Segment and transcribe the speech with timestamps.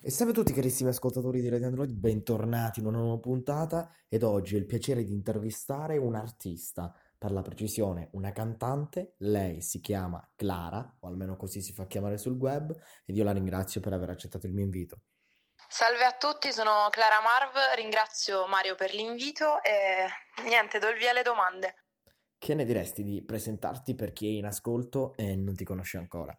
[0.00, 4.22] E salve a tutti carissimi ascoltatori di Radio Android, bentornati in una nuova puntata ed
[4.22, 9.80] oggi ho il piacere di intervistare un artista, per la precisione una cantante, lei si
[9.80, 12.72] chiama Clara, o almeno così si fa chiamare sul web,
[13.04, 15.00] ed io la ringrazio per aver accettato il mio invito.
[15.68, 20.06] Salve a tutti, sono Clara Marv, ringrazio Mario per l'invito e
[20.44, 21.74] niente, do il via alle domande.
[22.38, 26.38] Che ne diresti di presentarti per chi è in ascolto e non ti conosce ancora?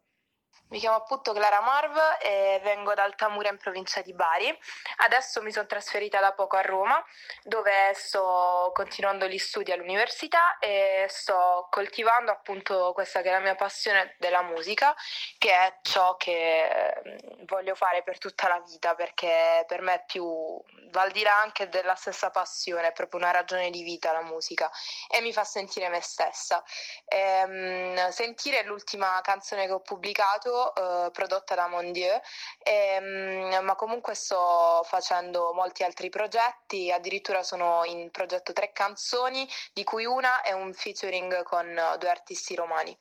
[0.70, 4.56] Mi chiamo appunto Clara Marv e vengo da Altamura in provincia di Bari.
[4.98, 7.04] Adesso mi sono trasferita da poco a Roma,
[7.42, 13.56] dove sto continuando gli studi all'università e sto coltivando appunto questa che è la mia
[13.56, 14.96] passione della musica,
[15.40, 20.04] che è ciò che mm, voglio fare per tutta la vita, perché per me è
[20.06, 24.12] più va al di là anche della stessa passione, è proprio una ragione di vita
[24.12, 24.70] la musica
[25.08, 26.64] e mi fa sentire me stessa.
[27.06, 32.20] E, um, sentire l'ultima canzone che ho pubblicato uh, prodotta da Mon Dieu,
[32.62, 39.48] e, um, ma comunque sto facendo molti altri progetti, addirittura sono in progetto tre canzoni,
[39.74, 41.66] di cui una è un featuring con
[41.98, 42.98] due artisti romani.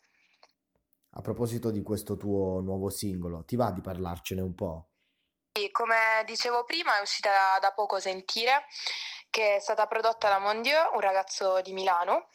[1.12, 4.88] A proposito di questo tuo nuovo singolo, ti va di parlarcene un po'?
[5.72, 8.66] Come dicevo prima, è uscita da poco Sentire,
[9.28, 12.28] che è stata prodotta da Mondieu, un ragazzo di Milano,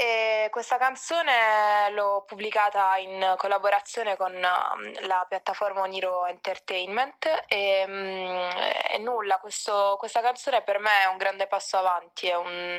[0.00, 8.48] e questa canzone l'ho pubblicata in collaborazione con um, la piattaforma Oniro Entertainment e, um,
[8.92, 12.78] e nulla, questo, questa canzone per me è un grande passo avanti, è un,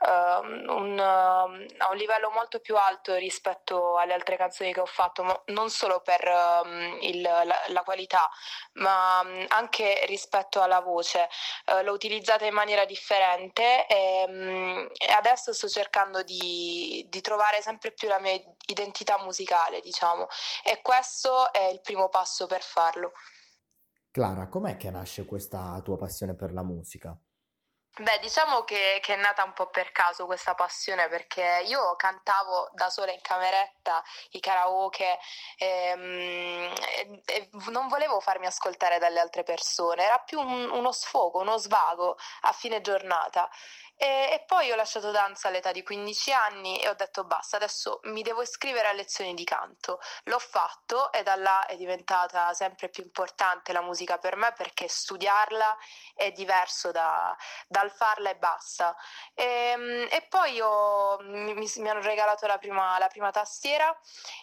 [0.00, 4.86] uh, un, uh, a un livello molto più alto rispetto alle altre canzoni che ho
[4.86, 6.22] fatto, non solo per
[6.64, 8.28] um, il, la, la, qualità,
[8.74, 11.28] ma um, anche rispetto alla voce.
[11.66, 16.32] Uh, l'ho utilizzata in maniera differente e, um, e adesso sto cercando di
[17.08, 18.32] di, trovare sempre più la mia
[18.66, 20.26] identità musicale, diciamo,
[20.64, 23.12] e questo è il primo passo per farlo.
[24.10, 27.16] Clara, com'è che nasce questa tua passione per la musica?
[27.96, 32.68] Beh, diciamo che, che, è nata un po' per caso questa passione perché io cantavo
[32.72, 35.16] da sola in cameretta i karaoke
[35.58, 41.40] ehm, e, e, non volevo farmi ascoltare dalle altre persone, era più un, uno sfogo,
[41.40, 43.48] uno svago a fine giornata.
[43.96, 48.00] E, e, poi ho lasciato danza all'età di 15 anni e ho detto basta, adesso
[48.04, 50.00] mi devo iscrivere a lezioni di canto.
[50.24, 54.88] L'ho fatto e da là è diventata sempre più importante la musica per me perché
[54.88, 55.76] studiarla
[56.14, 57.36] è diverso da,
[57.68, 58.96] dal farla e basta.
[59.32, 63.96] E, ehm, e poi ho, mi, mi, hanno regalato la prima, la prima tastiera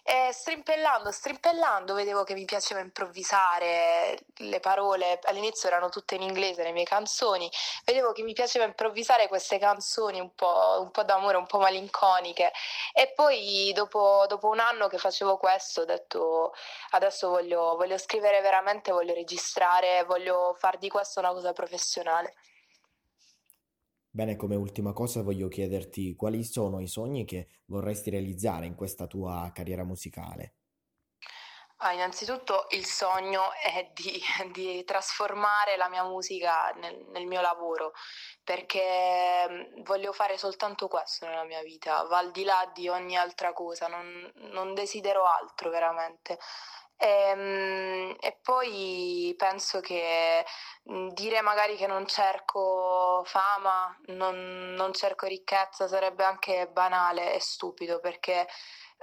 [0.04, 6.64] e strimpellando, strimpellando vedevo che mi piaceva improvvisare le parole, all'inizio erano tutte in inglese
[6.64, 7.52] le mie canzoni,
[7.84, 11.58] vedevo che mi piaceva improvvisare queste queste canzoni un po', un po', d'amore, un po'
[11.58, 12.52] malinconiche.
[12.94, 16.54] E poi dopo, dopo, un anno che facevo questo ho detto
[16.92, 22.36] adesso voglio, voglio scrivere veramente, voglio registrare, voglio far di questo una cosa professionale.
[24.14, 29.08] Bene, come ultima cosa voglio chiederti quali sono i sogni che vorresti realizzare in questa
[29.08, 30.56] tua carriera musicale.
[31.84, 34.22] Ah, innanzitutto il sogno è di,
[34.54, 37.94] di trasformare la mia musica nel, nel, mio lavoro,
[38.44, 43.18] perché mm, voglio fare soltanto questo nella mia vita, va al di là di ogni
[43.18, 46.38] altra cosa, non, non desidero altro veramente.
[46.98, 50.46] E, ehm, e, poi penso che
[50.92, 57.40] mm, dire magari che non cerco fama, non, non cerco ricchezza sarebbe anche banale e
[57.40, 58.48] stupido perché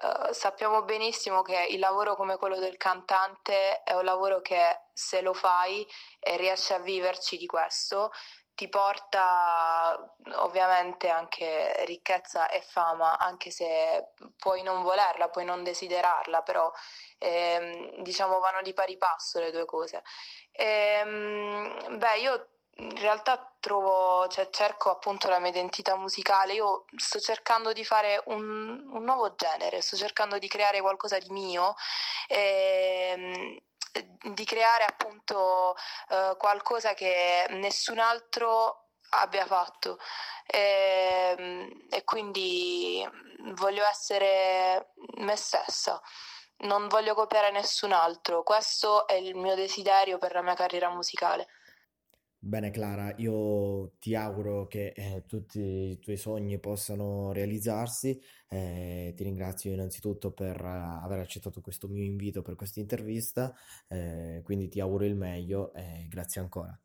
[0.00, 5.20] Uh, sappiamo benissimo che il lavoro come quello del cantante è un lavoro che se
[5.20, 5.84] lo fai
[6.20, 8.12] e riesci a viverci di questo,
[8.54, 9.96] ti porta
[10.36, 16.70] ovviamente anche ricchezza e fama, anche se puoi non volerla, puoi non desiderarla, però
[17.18, 20.02] ehm, diciamo vanno di pari passo le due cose.
[20.52, 22.48] Ehm, beh, io
[22.80, 26.54] in realtà trovo, cioè, cerco appunto la mia identità musicale.
[26.54, 31.30] Io sto cercando di fare un, un nuovo genere, sto cercando di creare qualcosa di
[31.30, 31.74] mio.
[32.28, 33.62] E,
[34.32, 35.74] di creare appunto
[36.10, 39.98] uh, qualcosa che nessun altro abbia fatto
[40.46, 43.08] e, e quindi
[43.54, 46.00] voglio essere me stessa
[46.58, 51.48] non voglio copiare nessun altro questo è il mio desiderio per la mia carriera musicale
[52.40, 58.20] Bene Clara, io ti auguro che eh, tutti i tuoi sogni possano realizzarsi.
[58.48, 60.66] Eh, ti ringrazio innanzitutto per eh,
[61.02, 63.52] aver accettato questo mio invito per questa intervista,
[63.88, 66.78] eh, quindi ti auguro il meglio e grazie ancora.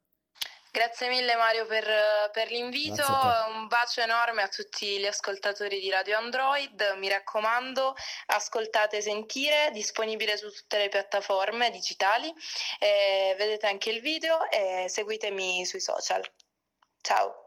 [0.75, 1.85] Grazie mille Mario per,
[2.31, 3.03] per l'invito,
[3.47, 7.93] un bacio enorme a tutti gli ascoltatori di Radio Android, mi raccomando
[8.25, 12.33] ascoltate Sentire, disponibile su tutte le piattaforme digitali,
[12.79, 16.27] eh, vedete anche il video e seguitemi sui social.
[17.01, 17.42] Ciao!